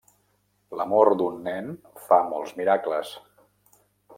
L'amor 0.79 1.09
d'un 1.19 1.37
nen 1.49 1.69
fa 2.07 2.19
molts 2.33 2.57
miracles. 2.63 3.13